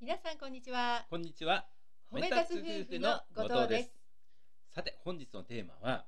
[0.00, 1.04] 皆さんこんにちは。
[1.10, 1.66] こんにちは。
[2.10, 3.90] 褒め立つ夫婦の後藤です。
[4.74, 6.06] さて、本日のテーマは、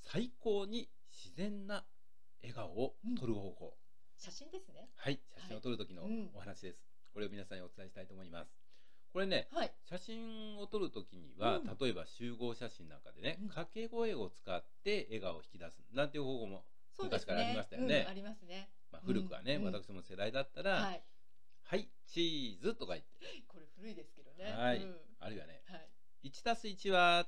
[0.00, 1.84] 最高に自然な
[2.40, 3.74] 笑顔を撮る方法。
[4.16, 4.88] 写真ですね。
[4.96, 6.78] はい、写真を撮る時のうんお話です。
[7.12, 8.50] これを皆さんにお伝えしたいと思います。
[9.12, 9.72] これね、はい。
[9.84, 16.64] 写真を撮る時には、うん例えば集合写真なんかでね、うん掛け声を使って笑顔を引き出すなんていう方法も、
[16.96, 17.34] そうですね。
[17.34, 18.70] 昔からありましたよねうんありますね。
[18.90, 21.04] まあ、古くはね、うん私も世代だったら、はい。
[22.64, 24.50] ズとか言って、これ古いですけどね。
[24.56, 26.28] はいうんあるいはね、はい。
[26.28, 27.26] 1たす1は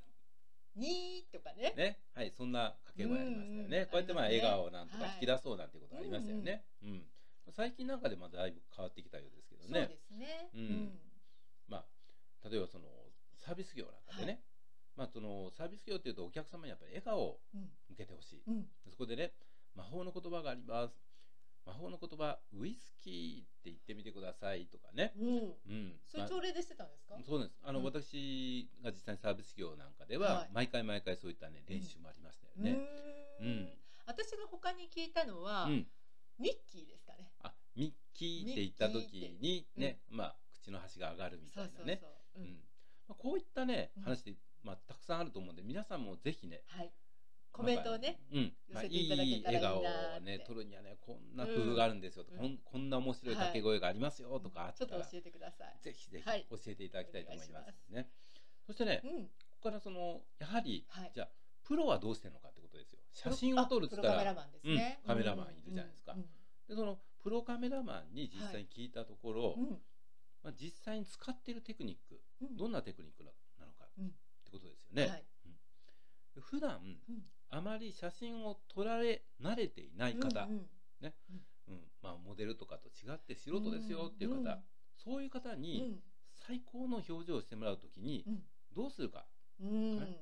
[0.74, 1.72] にーとかね。
[1.76, 3.78] ね、はい、そんな掛け声ありましたよね。
[3.78, 6.64] うんうんこうやってまあ笑顔をなんとか引き出そうなんていうことありましたよね。
[6.82, 7.04] うん
[7.52, 9.80] 最近なんかでまあだいぶ変わってきたようですけどね。
[9.80, 10.50] そうですね。
[10.54, 10.98] うん
[11.68, 12.84] まあ例えばその
[13.36, 14.40] サービス業なんかでね、はい
[14.96, 17.70] まあそのサービス業っていうとお客様にやっぱり笑顔をうん。
[17.90, 18.42] 向けてほしい。
[18.48, 18.66] うん。
[18.90, 19.32] そこでね、
[19.74, 21.05] 魔法の言葉があります。
[21.66, 25.12] 魔法の言葉ウイスキーって言ってみてくださいとかね。
[25.18, 25.28] うん。
[25.28, 25.34] うん。
[25.34, 26.00] うん。
[26.06, 27.18] それまあ朝礼でしてたんですか？
[27.26, 27.58] そうです。
[27.64, 32.70] あの、うん私が実際にサービス業なんかでは、はい毎回毎回そういったね練習もありましたようね。
[33.40, 33.68] ーんうん
[34.06, 35.86] 私が他に聞いたのは、うん。
[36.38, 37.32] ミッキーですかね。
[37.42, 41.98] あ、ミッキーって言った時にね、まあ口の端が上がるみたいうなね。
[42.00, 42.42] そう。
[42.42, 42.60] うんうん。
[43.08, 46.62] まあこういったねうん話で、まあたくさんあると思うんで、皆さんもぜひね。
[46.66, 46.92] はい。
[47.66, 48.18] コメントをね。
[48.32, 48.52] うん。
[48.72, 55.76] まあ寄せていただけたらいいなーっていい笑顔をね撮るにはねこんな工夫があるんですよとか、うんこんこんな面白い掛け声がありますよとかあっちょっと教えてください。
[55.82, 58.08] ぜひぜひはい教えていただきたいと思いますすね。
[58.66, 59.10] そしてね、うん。
[59.26, 61.28] ここからそのやはり、はいじゃあ
[61.64, 63.00] プロはどうしてるのかってことですよ。
[63.12, 65.00] 写真を撮るっつったらカメラマンですね。
[65.02, 66.22] うんカメラマンいるじゃないですかうん
[66.68, 69.70] でそのプロカメラマンに実際に聞いたところ、うんうん
[70.42, 73.30] まあ、実際に使っているテクニックうんどんなテクニックな
[73.66, 74.08] のかうんっ
[74.44, 75.02] てことですよね。
[75.08, 75.35] はいで
[76.40, 77.22] 普段うん。
[77.48, 80.68] あまり写真を撮られ慣れていない方、うん
[81.02, 81.14] うん。
[81.68, 81.80] うん。
[82.02, 84.64] まあ、モデルとかと違って素人ですよっていう方、うん。
[84.96, 86.00] そういう方に
[86.32, 88.42] 最高の表情をしてもらうときにうん。
[88.74, 89.26] どうするか、
[89.60, 89.68] うん。
[89.68, 90.18] うんはい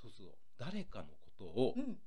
[0.00, 1.98] そうすると誰かのことをうん。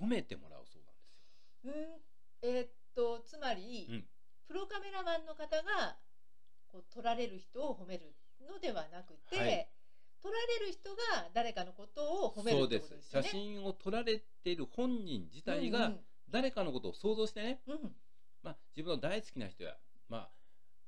[0.00, 1.74] 褒めてもらうそうなんですよ。
[1.74, 2.48] うん。
[2.56, 4.08] えーっとつまり、うん。
[4.46, 5.98] プロカメラマンの方が
[6.68, 9.67] こう撮られる人を褒めるのではなくて、はい
[10.28, 13.16] 撮られる人が誰かのことを褒めるでってことですす。
[13.16, 13.32] よ写ね。
[13.32, 15.92] 真を撮られている本人自体が
[16.28, 17.74] 誰かのことを想像してね、うん。
[17.76, 17.92] うん
[18.42, 19.74] まあ、自分の大好きな人や、
[20.08, 20.30] まあ、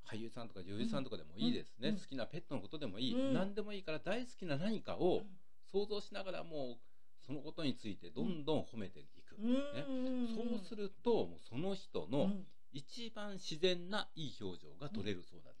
[0.07, 3.33] 俳優さんとか女優さんとかでもいいですね、うん好きなペットのことでもいい、うん。
[3.33, 5.23] 何でもいいから大好きな何かを
[5.71, 6.77] 想像しながらもう
[7.25, 9.53] そのことについてどんどん褒めていく、うん。
[9.53, 12.45] うんそうするともうその人のうん。
[12.73, 15.60] 一番自然ないい表情が撮れるそうなんです。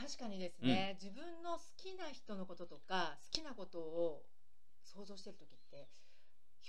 [0.00, 4.24] 確かにですね、自分の好きな人のこととか好きなことを
[4.82, 5.88] 想像してる時って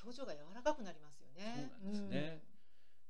[0.03, 1.69] 表情が柔らかくなりますよね。
[1.81, 2.41] そうなんですね。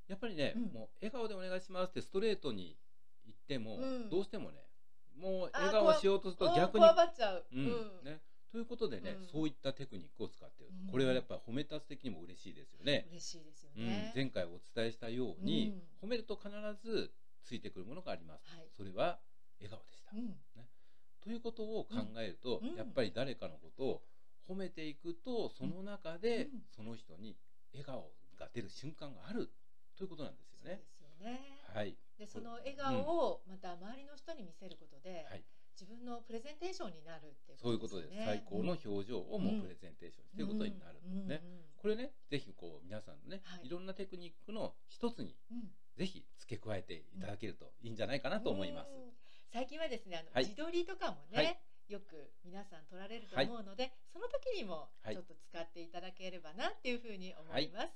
[0.08, 0.64] やっぱりね、うん。
[0.74, 2.78] もう笑顔でお願いしますってストレートに
[3.26, 4.10] 言っても、うん。
[4.10, 4.58] どうしてもね
[5.18, 7.46] もうあ笑顔をしようとするうんと逆にこわばっちゃう。
[7.52, 8.22] うんね、
[8.52, 9.28] ということでね、うん。
[9.28, 10.92] そういったテクニックを使っている、うん。
[10.92, 13.08] これはやっぱり褒め立つ的にも嬉しいですよね。
[13.10, 13.86] 嬉しいですようん。
[13.88, 14.12] ね。
[14.14, 16.08] 前回お伝えしたように、うん。
[16.08, 16.50] 褒めると必
[16.84, 17.12] ず
[17.44, 18.46] ついてくるものがあります。
[18.56, 18.68] はい。
[18.76, 19.20] それは
[19.60, 20.18] 笑顔でした。
[20.18, 20.36] うん。
[21.22, 22.76] ということを考えると、うん。
[22.76, 24.02] やっぱり誰かのことを
[24.48, 26.62] 褒めていくとその中でうん。
[26.76, 27.38] その人に
[27.74, 29.52] 笑顔が出る瞬間がある。
[29.98, 30.82] ということなんですよね。
[31.02, 31.40] よね。
[31.74, 38.26] はい、でその笑顔をまた周りの人に見せることで、はい、自分のプレゼンテーションになるっていうそういうここととです。
[38.26, 41.00] 最高の表情をもうプレゼンテーションしていることになる。
[41.00, 41.14] ん。
[41.14, 41.42] ですね。
[41.78, 43.68] これね、ぜひこう皆さんのね、はい。
[43.68, 45.72] い、ろんなテクニックの一つにうん。
[45.96, 48.92] ぜひ付け加えていただけるといいんじゃないかなと思います。
[48.92, 49.12] うん
[49.52, 51.60] 最近はですね、あの、はい自撮りとかもね、はい
[51.92, 57.88] よく皆さん撮られると思うので、その時にもはいちょっと使っていただければなっていうふうに思います。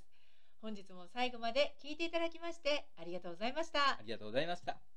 [0.61, 3.99] 本日も最後まで聞いていただきましてありがとうございましたあ。
[4.03, 4.94] りがとうございました。